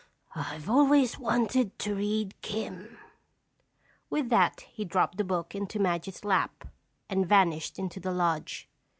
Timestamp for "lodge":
8.11-8.67